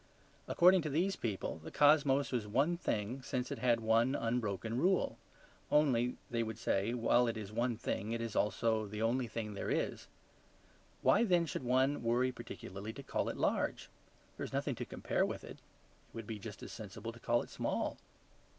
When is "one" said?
2.47-2.75, 3.81-4.15, 7.51-7.77, 11.61-12.01